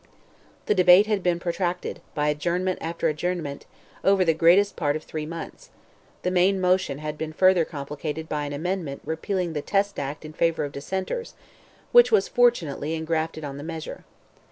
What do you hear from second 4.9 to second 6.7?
of three months; the main